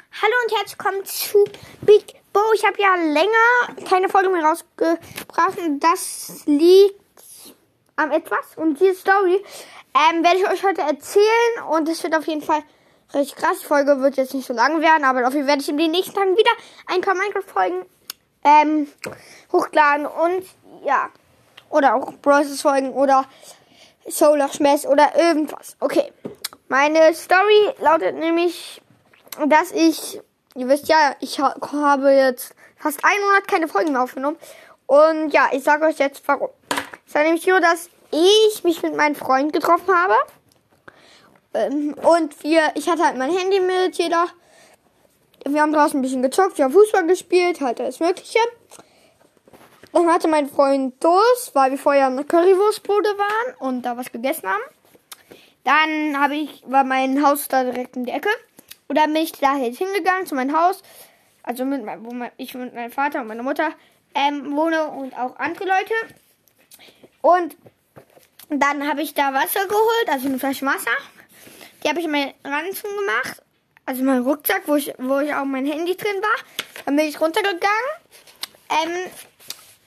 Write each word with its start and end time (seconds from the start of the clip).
Hallo 0.00 0.32
und 0.44 0.56
herzlich 0.56 0.78
willkommen 0.78 1.04
zu 1.04 1.44
Big 1.82 2.14
Bo. 2.32 2.40
Ich 2.54 2.64
habe 2.64 2.80
ja 2.80 2.94
länger 2.94 3.88
keine 3.88 4.08
Folge 4.08 4.30
mehr 4.30 4.42
rausgebracht 4.42 5.58
das 5.80 6.42
liegt 6.46 7.00
am 7.96 8.10
etwas. 8.10 8.56
Und 8.56 8.80
diese 8.80 8.94
Story 8.94 9.44
ähm, 9.94 10.24
werde 10.24 10.38
ich 10.38 10.48
euch 10.48 10.64
heute 10.64 10.80
erzählen 10.80 11.64
und 11.70 11.88
es 11.88 12.02
wird 12.02 12.16
auf 12.16 12.26
jeden 12.26 12.42
Fall 12.42 12.62
richtig 13.12 13.36
krass. 13.36 13.60
Die 13.60 13.66
Folge 13.66 14.00
wird 14.00 14.16
jetzt 14.16 14.32
nicht 14.32 14.46
so 14.46 14.54
lang 14.54 14.80
werden, 14.80 15.04
aber 15.04 15.20
dafür 15.20 15.46
werde 15.46 15.60
ich 15.60 15.68
in 15.68 15.76
den 15.76 15.90
nächsten 15.90 16.14
Tagen 16.14 16.36
wieder 16.36 16.52
ein 16.86 17.02
paar 17.02 17.14
Minecraft-Folgen 17.14 17.84
ähm, 18.44 18.88
hochladen 19.52 20.06
und 20.06 20.44
ja, 20.84 21.10
oder 21.68 21.94
auch 21.94 22.12
Bros. 22.14 22.60
Folgen 22.62 22.92
oder 22.92 23.26
Solar 24.06 24.48
Smash 24.48 24.86
oder 24.86 25.14
irgendwas. 25.16 25.76
Okay. 25.78 26.12
Meine 26.68 27.12
Story 27.14 27.74
lautet 27.80 28.14
nämlich, 28.14 28.80
dass 29.46 29.72
ich, 29.72 30.20
ihr 30.54 30.68
wisst 30.68 30.88
ja, 30.88 31.14
ich 31.20 31.40
habe 31.40 32.10
jetzt 32.12 32.54
fast 32.76 33.04
einen 33.04 33.22
Monat 33.24 33.48
keine 33.48 33.68
Folgen 33.68 33.92
mehr 33.92 34.02
aufgenommen. 34.02 34.36
Und 34.86 35.30
ja, 35.32 35.48
ich 35.52 35.62
sage 35.62 35.86
euch 35.86 35.98
jetzt 35.98 36.22
warum. 36.26 36.50
Es 37.06 37.14
war 37.14 37.22
nämlich 37.22 37.44
so, 37.44 37.58
dass 37.58 37.90
ich 38.10 38.64
mich 38.64 38.82
mit 38.82 38.96
meinem 38.96 39.14
Freund 39.14 39.52
getroffen 39.52 39.94
habe. 39.94 40.14
Ähm, 41.54 41.94
und 41.94 42.42
wir, 42.42 42.72
ich 42.74 42.88
hatte 42.88 43.04
halt 43.04 43.16
mein 43.16 43.36
Handy 43.36 43.60
mit, 43.60 43.96
jeder. 43.96 44.26
Wir 45.46 45.62
haben 45.62 45.72
draußen 45.72 45.98
ein 45.98 46.02
bisschen 46.02 46.22
gezockt, 46.22 46.58
wir 46.58 46.66
haben 46.66 46.72
Fußball 46.72 47.06
gespielt, 47.06 47.60
halt 47.60 47.80
alles 47.80 47.98
Mögliche. 48.00 48.38
Dann 49.92 50.12
hatte 50.12 50.28
mein 50.28 50.48
Freund 50.48 51.02
Durst, 51.02 51.54
weil 51.54 51.72
wir 51.72 51.78
vorher 51.78 52.06
eine 52.06 52.24
Currywurstbude 52.24 53.08
waren 53.08 53.56
und 53.58 53.82
da 53.82 53.96
was 53.96 54.12
gegessen 54.12 54.48
haben. 54.48 54.62
Dann 55.64 56.20
habe 56.20 56.36
ich, 56.36 56.62
war 56.66 56.84
mein 56.84 57.24
Haus 57.24 57.48
da 57.48 57.64
direkt 57.64 57.96
in 57.96 58.04
der 58.04 58.16
Ecke. 58.16 58.28
Und 58.90 58.96
dann 58.96 59.12
bin 59.12 59.22
ich 59.22 59.30
da 59.30 59.56
jetzt 59.56 59.78
hingegangen 59.78 60.26
zu 60.26 60.34
meinem 60.34 60.52
Haus. 60.52 60.82
Also 61.44 61.64
mit 61.64 61.84
mein, 61.84 62.04
wo 62.04 62.10
mein, 62.10 62.32
ich 62.38 62.54
mit 62.54 62.74
meinem 62.74 62.90
Vater 62.90 63.20
und 63.20 63.28
meiner 63.28 63.44
Mutter 63.44 63.70
ähm, 64.16 64.56
wohne 64.56 64.88
und 64.88 65.16
auch 65.16 65.36
andere 65.36 65.64
Leute. 65.64 65.94
Und 67.22 67.56
dann 68.48 68.88
habe 68.88 69.02
ich 69.02 69.14
da 69.14 69.32
Wasser 69.32 69.64
geholt, 69.68 70.08
also 70.08 70.26
eine 70.26 70.40
Flasche 70.40 70.66
Wasser. 70.66 70.90
Die 71.84 71.88
habe 71.88 72.00
ich 72.00 72.06
in 72.06 72.10
meinen 72.10 72.34
Ranzen 72.42 72.90
gemacht. 72.98 73.40
Also 73.86 74.02
meinen 74.02 74.24
Rucksack, 74.24 74.62
wo 74.66 74.74
ich, 74.74 74.92
wo 74.98 75.20
ich 75.20 75.32
auch 75.36 75.44
mein 75.44 75.66
Handy 75.66 75.96
drin 75.96 76.20
war. 76.20 76.44
Dann 76.84 76.96
bin 76.96 77.06
ich 77.06 77.20
runtergegangen. 77.20 77.60
Ähm, 78.70 79.10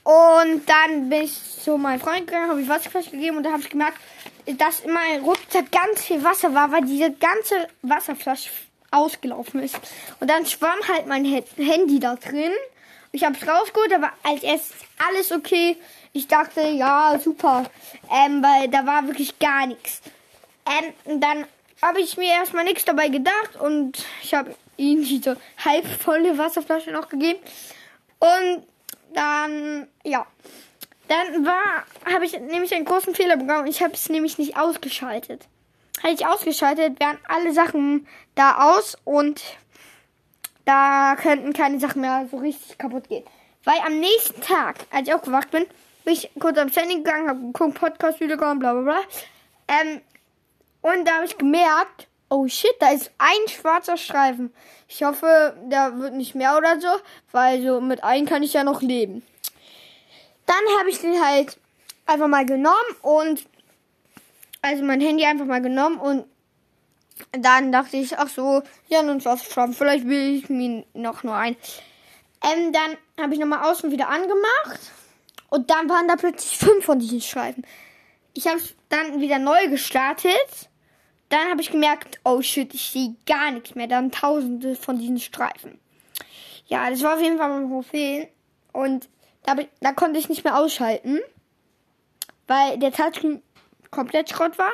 und 0.05 0.69
dann 0.69 1.09
bin 1.09 1.23
ich 1.23 1.33
zu 1.61 1.77
meinem 1.77 1.99
Freund 1.99 2.25
gegangen, 2.25 2.49
habe 2.49 2.61
ich 2.61 2.69
Wasserflasche 2.69 3.11
gegeben 3.11 3.35
und 3.35 3.43
da 3.43 3.51
habe 3.51 3.63
ich 3.63 3.69
gemerkt, 3.69 3.97
dass 4.45 4.79
in 4.79 4.93
meinem 4.93 5.25
Rucksack 5.25 5.73
ganz 5.73 6.03
viel 6.03 6.23
Wasser 6.23 6.53
war, 6.53 6.71
weil 6.71 6.85
diese 6.85 7.11
ganze 7.11 7.67
Wasserflasche 7.81 8.49
ausgelaufen 8.93 9.61
ist. 9.61 9.79
Und 10.19 10.29
dann 10.29 10.45
schwamm 10.45 10.79
halt 10.87 11.07
mein 11.07 11.25
Handy 11.25 11.99
da 11.99 12.15
drin. 12.15 12.51
Ich 13.11 13.23
habe 13.23 13.35
es 13.39 13.47
rausgeholt, 13.47 13.93
aber 13.93 14.11
als 14.23 14.43
erstes 14.43 14.75
alles 15.07 15.31
okay. 15.31 15.77
Ich 16.13 16.27
dachte, 16.27 16.61
ja, 16.61 17.19
super. 17.23 17.65
Ähm, 18.11 18.43
weil 18.43 18.69
da 18.69 18.85
war 18.85 19.07
wirklich 19.07 19.37
gar 19.39 19.67
nichts. 19.67 20.01
Ähm, 20.65 21.19
dann 21.19 21.45
habe 21.81 21.99
ich 21.99 22.17
mir 22.17 22.29
erstmal 22.29 22.63
nichts 22.63 22.85
dabei 22.85 23.09
gedacht 23.09 23.55
und 23.59 24.05
ich 24.21 24.33
habe 24.33 24.55
ihm 24.77 25.03
diese 25.03 25.37
halbvolle 25.63 26.37
Wasserflasche 26.37 26.91
noch 26.91 27.09
gegeben. 27.09 27.39
Und 28.19 28.63
dann, 29.13 29.87
ja. 30.03 30.25
Dann 31.07 31.45
war, 31.45 31.85
habe 32.11 32.25
ich 32.25 32.39
nämlich 32.39 32.73
einen 32.73 32.85
großen 32.85 33.13
Fehler 33.13 33.37
begangen. 33.37 33.67
Ich 33.67 33.83
habe 33.83 33.93
es 33.93 34.09
nämlich 34.09 34.37
nicht 34.37 34.57
ausgeschaltet. 34.57 35.47
Hätte 36.03 36.15
ich 36.15 36.27
ausgeschaltet, 36.27 36.99
wären 36.99 37.17
alle 37.29 37.53
Sachen 37.53 38.05
da 38.35 38.75
aus 38.75 38.97
und 39.05 39.41
da 40.65 41.15
könnten 41.15 41.53
keine 41.53 41.79
Sachen 41.79 42.01
mehr 42.01 42.27
so 42.29 42.37
richtig 42.37 42.77
kaputt 42.77 43.07
gehen. 43.07 43.23
Weil 43.63 43.79
am 43.85 44.01
nächsten 44.01 44.41
Tag, 44.41 44.79
als 44.91 45.07
ich 45.07 45.13
aufgewacht 45.13 45.49
bin, 45.51 45.65
bin 46.03 46.13
ich 46.13 46.29
kurz 46.37 46.57
am 46.57 46.67
Handy 46.67 46.95
gegangen, 46.95 47.29
habe 47.29 47.39
geguckt, 47.39 47.79
Podcast 47.79 48.19
wieder 48.19 48.35
gekommen, 48.35 48.59
bla 48.59 48.73
bla 48.73 48.81
bla. 48.81 48.99
Ähm, 49.69 50.01
und 50.81 51.07
da 51.07 51.13
habe 51.13 51.25
ich 51.25 51.37
gemerkt, 51.37 52.09
oh 52.27 52.49
shit, 52.49 52.75
da 52.81 52.89
ist 52.89 53.09
ein 53.17 53.47
schwarzer 53.47 53.95
Streifen. 53.95 54.53
Ich 54.89 55.05
hoffe, 55.05 55.55
der 55.67 55.97
wird 55.99 56.15
nicht 56.15 56.35
mehr 56.35 56.57
oder 56.57 56.81
so, 56.81 56.89
weil 57.31 57.63
so 57.63 57.79
mit 57.79 58.03
einem 58.03 58.25
kann 58.25 58.43
ich 58.43 58.51
ja 58.51 58.65
noch 58.65 58.81
leben. 58.81 59.25
Dann 60.47 60.79
habe 60.79 60.89
ich 60.89 60.99
den 60.99 61.25
halt 61.25 61.57
einfach 62.05 62.27
mal 62.27 62.45
genommen 62.45 62.75
und 63.01 63.47
also 64.63 64.83
mein 64.83 65.01
Handy 65.01 65.25
einfach 65.25 65.45
mal 65.45 65.61
genommen 65.61 65.99
und 65.99 66.25
dann 67.31 67.71
dachte 67.71 67.97
ich, 67.97 68.17
ach 68.17 68.29
so, 68.29 68.63
ja, 68.87 69.03
nun 69.03 69.23
was 69.23 69.47
Trump, 69.47 69.75
vielleicht 69.75 70.07
will 70.07 70.37
ich 70.37 70.49
mir 70.49 70.85
noch 70.93 71.23
nur 71.23 71.35
ein. 71.35 71.55
Ähm, 72.41 72.71
dann 72.71 72.97
habe 73.21 73.33
ich 73.33 73.39
nochmal 73.39 73.69
außen 73.69 73.91
wieder 73.91 74.09
angemacht 74.09 74.79
und 75.49 75.69
dann 75.69 75.89
waren 75.89 76.07
da 76.07 76.15
plötzlich 76.15 76.57
fünf 76.57 76.85
von 76.85 76.97
diesen 76.97 77.21
Streifen. 77.21 77.65
Ich 78.33 78.47
habe 78.47 78.61
dann 78.89 79.21
wieder 79.21 79.37
neu 79.37 79.67
gestartet. 79.67 80.69
Dann 81.29 81.49
habe 81.49 81.61
ich 81.61 81.71
gemerkt, 81.71 82.19
oh 82.23 82.41
shit, 82.41 82.73
ich 82.73 82.89
sehe 82.89 83.15
gar 83.25 83.51
nichts 83.51 83.75
mehr. 83.75 83.87
Dann 83.87 84.11
tausende 84.11 84.75
von 84.75 84.97
diesen 84.97 85.19
Streifen. 85.19 85.79
Ja, 86.67 86.89
das 86.89 87.01
war 87.03 87.15
auf 87.15 87.21
jeden 87.21 87.37
Fall 87.37 87.49
mein 87.49 87.69
Profil. 87.69 88.27
Und 88.71 89.09
da, 89.43 89.55
da 89.81 89.93
konnte 89.93 90.19
ich 90.19 90.29
nicht 90.29 90.43
mehr 90.43 90.57
ausschalten, 90.57 91.19
weil 92.47 92.79
der 92.79 92.91
Touchscreen 92.91 93.41
komplett 93.93 94.29
Schrott 94.29 94.57
war. 94.57 94.73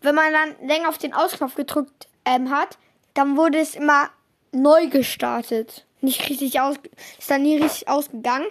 Wenn 0.00 0.14
man 0.14 0.32
dann 0.32 0.68
länger 0.68 0.88
auf 0.88 0.98
den 0.98 1.12
Ausknopf 1.12 1.54
gedrückt 1.54 2.08
ähm, 2.24 2.50
hat, 2.50 2.78
dann 3.14 3.36
wurde 3.36 3.58
es 3.58 3.74
immer 3.74 4.10
neu 4.52 4.86
gestartet. 4.88 5.86
Nicht 6.00 6.28
richtig 6.30 6.60
aus, 6.60 6.76
ist 7.18 7.30
dann 7.30 7.42
nie 7.42 7.58
richtig 7.58 7.88
ausgegangen. 7.88 8.46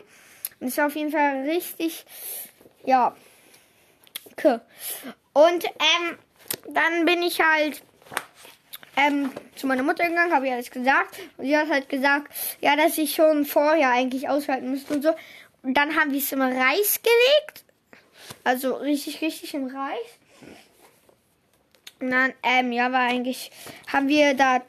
Und 0.59 0.67
es 0.67 0.77
war 0.77 0.87
auf 0.87 0.95
jeden 0.95 1.11
Fall 1.11 1.43
richtig, 1.47 2.05
ja, 2.83 3.15
okay. 4.31 4.59
Und 5.33 5.65
ähm, 5.65 6.17
dann 6.67 7.05
bin 7.05 7.23
ich 7.23 7.39
halt 7.39 7.81
ähm, 8.97 9.31
zu 9.55 9.67
meiner 9.67 9.83
Mutter 9.83 10.07
gegangen, 10.07 10.33
habe 10.33 10.47
ihr 10.47 10.53
alles 10.53 10.69
gesagt. 10.69 11.17
Und 11.37 11.45
sie 11.45 11.57
hat 11.57 11.69
halt 11.69 11.89
gesagt, 11.89 12.31
ja, 12.59 12.75
dass 12.75 12.97
ich 12.97 13.15
schon 13.15 13.45
vorher 13.45 13.89
eigentlich 13.89 14.27
ausschalten 14.27 14.69
müsste 14.69 14.95
und 14.95 15.01
so. 15.01 15.15
Und 15.63 15.75
dann 15.75 15.95
haben 15.95 16.11
wir 16.11 16.19
es 16.19 16.31
im 16.31 16.41
Reis 16.41 17.01
gelegt. 17.01 17.63
Also 18.43 18.75
richtig, 18.75 19.21
richtig 19.21 19.53
im 19.53 19.67
Reis. 19.67 20.19
Und 21.99 22.11
dann, 22.11 22.33
ähm, 22.43 22.71
ja, 22.71 22.91
war 22.91 23.01
eigentlich, 23.01 23.51
haben 23.91 24.07
wir 24.07 24.33
da 24.33 24.61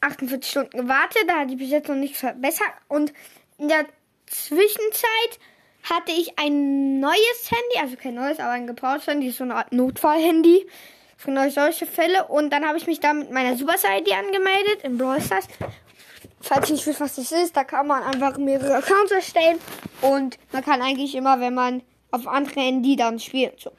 48 0.00 0.50
Stunden 0.50 0.76
gewartet. 0.76 1.22
Da 1.26 1.40
hat 1.40 1.50
die 1.50 1.56
noch 1.56 1.94
nichts 1.94 2.20
verbessert. 2.20 2.72
Und 2.88 3.12
in 3.58 3.68
der 3.68 3.86
Zwischenzeit 4.26 5.38
hatte 5.84 6.12
ich 6.12 6.38
ein 6.38 7.00
neues 7.00 7.50
Handy, 7.50 7.80
also 7.80 7.96
kein 7.96 8.14
neues, 8.14 8.38
aber 8.38 8.50
ein 8.50 8.66
gebrauchtes 8.66 9.06
Handy, 9.06 9.30
so 9.30 9.44
eine 9.44 9.56
Art 9.56 9.72
Notfallhandy 9.72 10.66
für 11.16 11.30
neue 11.30 11.50
solche 11.50 11.86
Fälle. 11.86 12.26
Und 12.26 12.50
dann 12.50 12.66
habe 12.66 12.78
ich 12.78 12.86
mich 12.86 13.00
da 13.00 13.12
mit 13.12 13.30
meiner 13.30 13.56
Superstar-ID 13.56 14.12
angemeldet 14.12 14.82
in 14.82 14.98
Brawl 14.98 15.20
Stars. 15.20 15.46
Falls 16.40 16.68
ihr 16.68 16.76
nicht 16.76 16.86
wisst, 16.86 17.00
was 17.00 17.16
das 17.16 17.32
ist, 17.32 17.56
da 17.56 17.64
kann 17.64 17.86
man 17.86 18.02
einfach 18.02 18.36
mehrere 18.36 18.76
Accounts 18.76 19.12
erstellen 19.12 19.58
und 20.02 20.38
man 20.52 20.62
kann 20.62 20.82
eigentlich 20.82 21.14
immer, 21.14 21.40
wenn 21.40 21.54
man 21.54 21.82
auf 22.14 22.26
andere 22.26 22.60
Handy 22.60 22.96
dann 22.96 23.18
spielt. 23.18 23.60
So. 23.60 23.70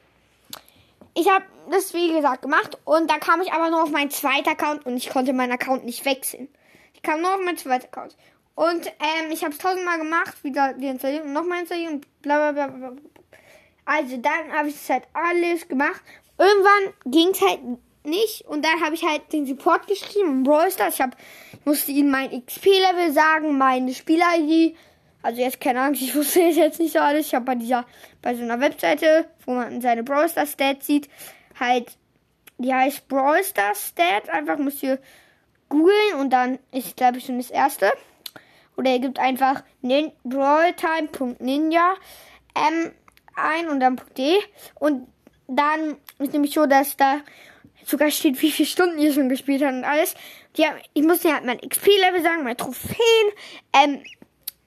Ich 1.14 1.28
habe 1.30 1.44
das 1.70 1.94
wie 1.94 2.12
gesagt 2.12 2.42
gemacht 2.42 2.78
und 2.84 3.10
dann 3.10 3.20
kam 3.20 3.40
ich 3.40 3.52
aber 3.52 3.70
nur 3.70 3.82
auf 3.82 3.90
meinen 3.90 4.10
zweiten 4.10 4.48
Account 4.48 4.86
und 4.86 4.96
ich 4.96 5.08
konnte 5.08 5.32
meinen 5.32 5.52
Account 5.52 5.84
nicht 5.84 6.04
wechseln. 6.04 6.48
Ich 6.94 7.02
kam 7.02 7.22
nur 7.22 7.34
auf 7.34 7.40
meinen 7.44 7.56
zweiten 7.56 7.86
Account. 7.86 8.16
Und 8.54 8.86
ähm, 8.86 9.30
ich 9.30 9.42
habe 9.42 9.52
es 9.52 9.58
tausendmal 9.58 9.98
gemacht, 9.98 10.42
wieder 10.42 10.74
installieren 10.76 11.28
und 11.28 11.32
nochmal 11.32 11.60
installieren 11.60 11.94
und 11.94 12.22
bla 12.22 12.50
bla 12.50 12.66
bla 12.66 12.90
bla. 12.90 13.02
Also 13.84 14.16
dann 14.16 14.52
habe 14.52 14.68
ich 14.68 14.74
es 14.74 14.90
halt 14.90 15.04
alles 15.12 15.68
gemacht. 15.68 16.02
Irgendwann 16.38 17.12
ging 17.12 17.28
es 17.30 17.40
halt 17.40 17.60
nicht 18.04 18.42
und 18.46 18.64
dann 18.64 18.80
habe 18.82 18.94
ich 18.94 19.04
halt 19.04 19.32
den 19.32 19.46
Support 19.46 19.86
geschrieben 19.86 20.28
im 20.28 20.42
Brawl 20.42 20.70
Stars. 20.70 20.94
Ich 20.94 21.00
hab, 21.00 21.16
musste 21.64 21.92
ihnen 21.92 22.10
mein 22.10 22.30
XP-Level 22.44 23.12
sagen, 23.12 23.58
meine 23.58 23.94
Spiel-ID. 23.94 24.76
Also 25.26 25.40
jetzt 25.40 25.60
keine 25.60 25.80
Angst, 25.80 26.02
ich 26.02 26.14
wusste 26.14 26.38
jetzt 26.40 26.78
nicht 26.78 26.92
so 26.92 27.00
alles. 27.00 27.26
Ich 27.26 27.34
habe 27.34 27.44
bei 27.44 27.56
dieser, 27.56 27.84
bei 28.22 28.36
so 28.36 28.44
einer 28.44 28.60
Webseite, 28.60 29.28
wo 29.44 29.54
man 29.54 29.80
seine 29.80 30.04
Brawl 30.04 30.28
Stars 30.28 30.52
Stats 30.52 30.86
sieht, 30.86 31.08
halt, 31.58 31.98
die 32.58 32.72
heißt 32.72 33.08
Brawl 33.08 33.42
Stars 33.42 33.88
Stats. 33.88 34.28
Einfach 34.28 34.56
müsst 34.56 34.84
ihr 34.84 35.00
googeln 35.68 36.14
und 36.20 36.30
dann 36.30 36.60
ist, 36.70 36.96
glaube 36.96 37.18
ich, 37.18 37.26
schon 37.26 37.38
das 37.38 37.50
erste. 37.50 37.90
Oder 38.76 38.92
ihr 38.92 39.00
gebt 39.00 39.18
einfach 39.18 39.64
nin 39.82 40.12
brawltime.ninja 40.22 41.94
ähm, 42.54 42.92
ein 43.34 43.68
und 43.68 43.80
dann 43.80 44.00
.de 44.16 44.38
und 44.76 45.08
dann 45.48 45.96
ist 46.20 46.34
nämlich 46.34 46.54
so, 46.54 46.66
dass 46.66 46.96
da 46.96 47.18
sogar 47.84 48.12
steht, 48.12 48.40
wie 48.42 48.52
viele 48.52 48.68
Stunden 48.68 49.00
ihr 49.00 49.12
schon 49.12 49.28
gespielt 49.28 49.64
habt 49.64 49.74
und 49.74 49.84
alles. 49.84 50.14
Die 50.56 50.64
haben, 50.64 50.76
ich 50.94 51.02
muss 51.02 51.24
ja 51.24 51.32
halt 51.32 51.44
mein 51.44 51.58
XP-Level 51.58 52.22
sagen, 52.22 52.44
meine 52.44 52.56
Trophäen, 52.56 52.96
ähm, 53.72 54.02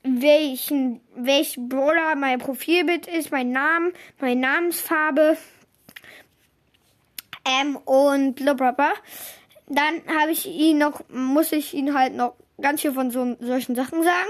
welchen, 0.03 1.01
welch 1.15 1.55
Brawler 1.57 2.15
mein 2.15 2.39
Profilbild 2.39 3.07
ist, 3.07 3.31
mein 3.31 3.51
Name, 3.51 3.91
meine 4.19 4.39
Namensfarbe, 4.39 5.37
ähm, 7.45 7.77
und 7.77 8.35
blablabla. 8.35 8.93
dann 9.67 10.01
habe 10.19 10.31
ich 10.31 10.45
ihn 10.45 10.77
noch, 10.77 11.01
muss 11.09 11.51
ich 11.51 11.73
ihn 11.73 11.93
halt 11.97 12.15
noch 12.15 12.35
ganz 12.61 12.81
viel 12.81 12.93
von 12.93 13.11
so, 13.11 13.35
solchen 13.39 13.75
Sachen 13.75 14.03
sagen. 14.03 14.29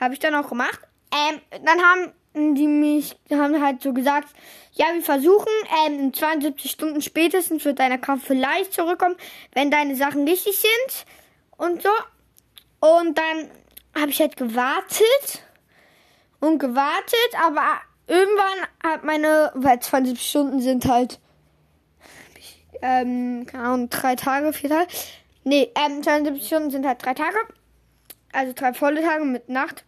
Habe 0.00 0.14
ich 0.14 0.20
dann 0.20 0.34
auch 0.34 0.48
gemacht. 0.48 0.80
Ähm, 1.12 1.40
dann 1.64 1.80
haben 1.80 2.12
die 2.34 2.66
mich 2.66 3.16
haben 3.30 3.62
halt 3.62 3.80
so 3.80 3.92
gesagt, 3.92 4.28
ja, 4.72 4.86
wir 4.92 5.02
versuchen, 5.02 5.52
ähm, 5.86 6.00
in 6.00 6.14
72 6.14 6.68
Stunden 6.68 7.00
spätestens 7.00 7.64
wird 7.64 7.78
dein 7.78 7.92
Account 7.92 8.24
vielleicht 8.24 8.72
zurückkommen, 8.72 9.14
wenn 9.52 9.70
deine 9.70 9.94
Sachen 9.94 10.26
richtig 10.26 10.58
sind 10.58 11.06
und 11.56 11.82
so. 11.82 11.90
Und 12.80 13.16
dann 13.16 13.50
habe 13.98 14.10
ich 14.10 14.20
halt 14.20 14.36
gewartet 14.36 15.42
und 16.40 16.58
gewartet, 16.58 17.30
aber 17.44 17.80
irgendwann 18.06 18.66
hat 18.82 19.04
meine, 19.04 19.52
weil 19.54 19.80
72 19.80 20.28
Stunden 20.28 20.60
sind 20.60 20.86
halt, 20.86 21.20
ähm, 22.82 23.46
keine 23.46 23.64
Ahnung, 23.64 23.90
drei 23.90 24.16
Tage, 24.16 24.52
vier 24.52 24.70
Tage. 24.70 24.88
Nee, 25.44 25.70
ähm, 25.74 26.02
72 26.02 26.46
Stunden 26.46 26.70
sind 26.70 26.86
halt 26.86 27.04
drei 27.04 27.14
Tage. 27.14 27.36
Also 28.32 28.52
drei 28.52 28.74
volle 28.74 29.02
Tage 29.02 29.24
mit 29.24 29.48
Nacht. 29.48 29.84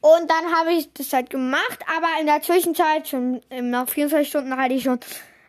Und 0.00 0.30
dann 0.30 0.54
habe 0.54 0.72
ich 0.72 0.92
das 0.92 1.12
halt 1.12 1.30
gemacht, 1.30 1.78
aber 1.96 2.08
in 2.20 2.26
der 2.26 2.40
Zwischenzeit, 2.40 3.08
schon 3.08 3.40
nach 3.50 3.88
24 3.88 4.28
Stunden, 4.28 4.56
hatte 4.56 4.74
ich 4.74 4.84
schon 4.84 5.00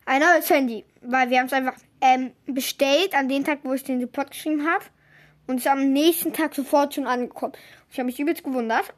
ein 0.05 0.21
neues 0.21 0.49
Handy. 0.49 0.85
Weil 1.01 1.29
wir 1.29 1.39
haben 1.39 1.45
es 1.45 1.53
einfach 1.53 1.75
ähm, 2.01 2.31
bestellt 2.45 3.13
an 3.13 3.29
dem 3.29 3.43
Tag, 3.43 3.59
wo 3.63 3.73
ich 3.73 3.83
den 3.83 3.99
Report 3.99 4.31
geschrieben 4.31 4.67
habe. 4.67 4.83
Und 5.49 5.57
ist 5.57 5.67
am 5.67 5.93
nächsten 5.93 6.31
Tag 6.31 6.53
sofort 6.53 6.93
schon 6.93 7.07
angekommen. 7.07 7.53
Ich 7.89 7.97
habe 7.97 8.05
mich 8.05 8.19
übelst 8.19 8.43
gewundert. 8.43 8.93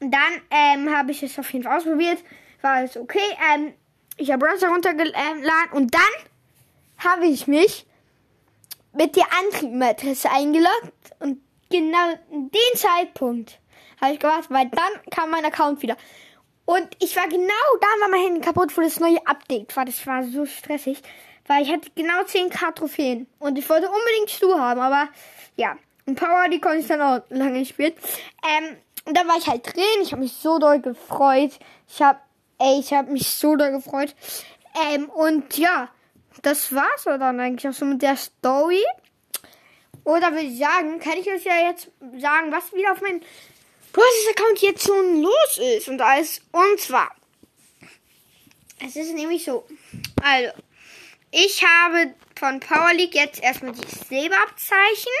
Dann 0.00 0.40
ähm, 0.50 0.90
habe 0.90 1.10
ich 1.10 1.22
es 1.22 1.38
auf 1.38 1.52
jeden 1.52 1.66
Fall 1.66 1.76
ausprobiert. 1.76 2.16
War 2.62 2.76
alles 2.76 2.96
okay. 2.96 3.20
Ähm, 3.54 3.74
ich 4.16 4.32
habe 4.32 4.46
Browser 4.46 4.68
runtergeladen 4.68 5.72
und 5.72 5.94
dann 5.94 6.00
habe 6.96 7.26
ich 7.26 7.46
mich 7.46 7.84
mit 8.94 9.16
der 9.16 9.26
Antriebadresse 9.38 10.30
eingeloggt 10.30 10.92
und 11.18 11.42
genau 11.68 12.14
den 12.30 12.78
Zeitpunkt 12.78 13.58
habe 14.00 14.14
ich 14.14 14.18
gewartet, 14.18 14.50
weil 14.50 14.70
dann 14.70 15.10
kam 15.10 15.28
mein 15.28 15.44
Account 15.44 15.82
wieder. 15.82 15.98
Und 16.64 16.88
ich 17.00 17.14
war 17.16 17.28
genau 17.28 17.76
da, 17.82 17.86
war 18.00 18.08
mein 18.08 18.22
Handy 18.22 18.40
kaputt, 18.40 18.74
wo 18.78 18.80
das 18.80 18.98
neue 18.98 19.26
Update 19.26 19.76
war. 19.76 19.84
Das 19.84 20.06
war 20.06 20.24
so 20.24 20.46
stressig, 20.46 21.02
weil 21.46 21.62
ich 21.62 21.72
hatte 21.72 21.90
genau 21.94 22.22
10k 22.22 22.74
Trophäen. 22.74 23.26
Und 23.38 23.58
ich 23.58 23.68
wollte 23.68 23.88
unbedingt 23.88 24.30
Stu 24.30 24.58
haben, 24.58 24.80
aber 24.80 25.08
ja. 25.56 25.76
Und 26.06 26.16
Power, 26.18 26.48
die 26.48 26.60
konnte 26.60 26.78
ich 26.78 26.86
dann 26.86 27.00
auch 27.00 27.22
lange 27.30 27.64
spielen. 27.64 27.92
Ähm, 28.44 28.76
und 29.04 29.16
da 29.16 29.26
war 29.26 29.36
ich 29.38 29.46
halt 29.46 29.66
drin. 29.66 30.02
Ich 30.02 30.12
habe 30.12 30.22
mich 30.22 30.32
so 30.32 30.58
doll 30.58 30.80
gefreut. 30.80 31.52
Ich 31.88 32.02
habe, 32.02 32.18
ey, 32.58 32.78
ich 32.80 32.92
habe 32.92 33.10
mich 33.10 33.28
so 33.28 33.56
doll 33.56 33.72
gefreut. 33.72 34.14
Ähm, 34.92 35.08
und 35.10 35.56
ja, 35.58 35.88
das 36.42 36.74
war's 36.74 37.04
dann 37.04 37.40
eigentlich 37.40 37.68
auch 37.68 37.76
so 37.76 37.84
mit 37.84 38.02
der 38.02 38.16
Story. 38.16 38.84
Oder 40.04 40.32
würde 40.32 40.46
ich 40.46 40.58
sagen, 40.58 40.98
kann 40.98 41.18
ich 41.18 41.28
euch 41.28 41.44
ja 41.44 41.68
jetzt 41.68 41.90
sagen, 42.18 42.50
was 42.50 42.72
wieder 42.72 42.92
auf 42.92 43.00
meinem 43.00 43.20
Process-Account 43.92 44.62
jetzt 44.62 44.86
schon 44.86 45.22
los 45.22 45.60
ist 45.76 45.88
und 45.88 46.00
alles. 46.00 46.40
Und 46.50 46.80
zwar, 46.80 47.14
es 48.84 48.96
ist 48.96 49.14
nämlich 49.14 49.44
so. 49.44 49.64
Also, 50.22 50.50
ich 51.32 51.64
habe 51.64 52.14
von 52.38 52.60
Power 52.60 52.92
League 52.92 53.14
jetzt 53.14 53.42
erstmal 53.42 53.72
die 53.72 53.88
Silberabzeichen. 54.08 55.12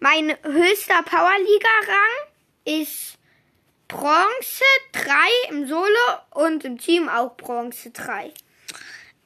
Mein 0.00 0.30
höchster 0.42 1.02
Power 1.02 1.36
Liga-Rang 1.38 2.78
ist 2.82 3.18
Bronze 3.88 4.64
3 4.92 5.10
im 5.50 5.66
Solo 5.66 5.88
und 6.30 6.64
im 6.64 6.78
Team 6.78 7.08
auch 7.08 7.36
Bronze 7.36 7.90
3. 7.90 8.32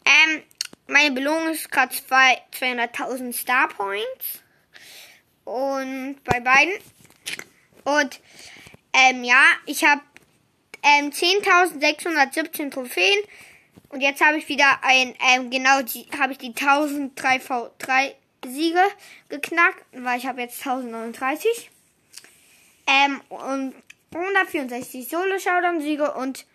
Ähm, 0.04 0.42
meine 0.86 1.14
Belohnung 1.14 1.50
ist 1.52 1.70
gerade 1.70 1.94
200.000 1.94 3.32
Star 3.32 3.68
Points. 3.68 4.42
Und 5.44 6.22
bei 6.24 6.40
beiden. 6.40 6.74
Und 7.84 8.20
ähm, 8.94 9.24
ja, 9.24 9.42
ich 9.66 9.84
habe 9.84 10.00
ähm, 10.82 11.10
10.617 11.10 12.70
Trophäen. 12.70 13.18
Und 13.88 14.00
jetzt 14.00 14.24
habe 14.24 14.38
ich 14.38 14.48
wieder 14.48 14.80
ein, 14.82 15.14
ähm, 15.34 15.50
genau, 15.50 15.82
die 15.82 16.06
habe 16.19 16.32
ich 16.32 16.38
die 16.38 16.54
1003 16.54 17.36
V3 17.36 18.14
Siege 18.44 18.82
geknackt, 19.28 19.84
weil 19.92 20.19
ich 20.19 20.26
habe 20.26 20.40
jetzt 20.40 20.58
1039. 20.66 21.70
Ähm, 22.86 23.20
und 23.28 23.74
164 24.14 25.08
Solo-Showdown-Siege 25.08 26.12
und 26.12 26.46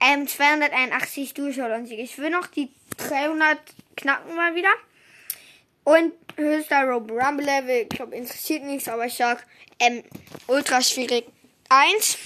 ähm, 0.00 0.26
281 0.26 1.34
Duo-Showdown-Siege. 1.34 2.02
Ich 2.02 2.18
will 2.18 2.30
noch 2.30 2.46
die 2.46 2.70
300 2.98 3.58
knacken 3.96 4.34
mal 4.34 4.54
wieder. 4.54 4.72
Und 5.84 6.12
höchster 6.36 6.84
Robo 6.84 7.14
Rumble 7.14 7.44
Level, 7.44 7.82
ich 7.82 7.88
glaube, 7.88 8.16
interessiert 8.16 8.64
nichts, 8.64 8.88
aber 8.88 9.06
ich 9.06 9.14
sag, 9.14 9.46
ähm, 9.78 10.02
ultra 10.46 10.80
schwierig 10.82 11.26
1. 11.68 12.18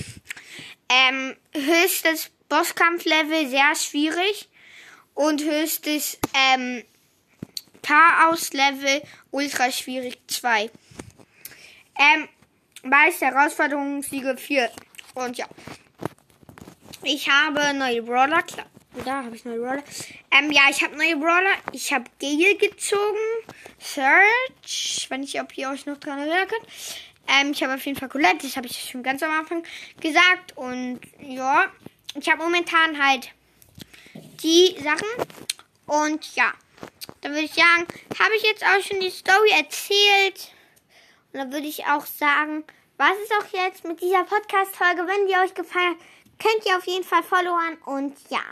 Ähm, 0.88 1.36
höchstes 1.54 2.30
Bosskampf-Level, 2.48 3.48
sehr 3.48 3.74
schwierig. 3.74 4.48
Und 5.14 5.42
höchstes, 5.42 6.18
ähm, 6.34 6.84
Chaos-Level, 7.82 9.02
ultra 9.30 9.70
schwierig 9.72 10.18
2. 10.28 10.70
Ähm, 11.98 12.28
meist 12.82 13.20
Herausforderungssiege 13.20 14.36
4. 14.36 14.70
Und 15.14 15.36
ja. 15.38 15.46
Ich 17.02 17.28
habe 17.28 17.74
neue 17.74 18.02
Brawler, 18.02 18.42
klar. 18.42 18.66
Da 19.04 19.24
habe 19.24 19.36
ich 19.36 19.44
neue 19.44 19.60
Brawler. 19.60 19.82
Ähm, 20.30 20.50
ja, 20.50 20.62
ich 20.70 20.82
habe 20.82 20.96
neue 20.96 21.16
Brawler. 21.16 21.54
Ich 21.72 21.92
habe 21.92 22.04
Gale 22.20 22.56
gezogen. 22.56 23.16
Search. 23.78 25.06
Wenn 25.08 25.22
ich, 25.22 25.40
ob 25.40 25.56
ihr 25.56 25.70
euch 25.70 25.86
noch 25.86 25.98
dran 25.98 26.18
erinnern 26.18 26.48
könnt. 26.48 26.66
Ähm, 27.28 27.52
ich 27.52 27.62
habe 27.62 27.74
auf 27.74 27.84
jeden 27.84 27.98
Fall 27.98 28.08
Colette. 28.08 28.46
Das 28.46 28.56
habe 28.56 28.66
ich 28.66 28.90
schon 28.90 29.02
ganz 29.02 29.22
am 29.22 29.30
Anfang 29.30 29.62
gesagt. 30.00 30.56
Und 30.56 31.00
ja, 31.20 31.66
ich 32.22 32.30
habe 32.30 32.42
momentan 32.42 33.04
halt 33.04 33.30
die 34.42 34.76
Sachen. 34.82 35.08
Und 35.86 36.34
ja, 36.34 36.52
dann 37.20 37.32
würde 37.32 37.44
ich 37.44 37.54
sagen, 37.54 37.86
habe 38.18 38.34
ich 38.36 38.42
jetzt 38.42 38.64
auch 38.64 38.82
schon 38.82 39.00
die 39.00 39.10
Story 39.10 39.50
erzählt. 39.56 40.52
Und 41.32 41.40
dann 41.40 41.52
würde 41.52 41.66
ich 41.66 41.84
auch 41.86 42.06
sagen, 42.06 42.64
was 42.96 43.12
ist 43.22 43.32
auch 43.32 43.52
jetzt 43.52 43.84
mit 43.84 44.00
dieser 44.00 44.24
Podcast-Folge? 44.24 45.06
Wenn 45.06 45.26
die 45.26 45.36
euch 45.36 45.54
gefallen 45.54 45.90
hat, 45.90 45.98
könnt 46.38 46.66
ihr 46.66 46.76
auf 46.76 46.86
jeden 46.86 47.04
Fall 47.04 47.22
followern. 47.22 47.76
Und 47.84 48.16
ja. 48.30 48.42